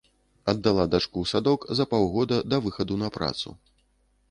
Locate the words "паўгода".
1.93-2.41